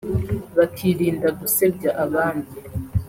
bakirinda 0.57 1.27
gusebya 1.39 1.89
abandi 2.05 2.53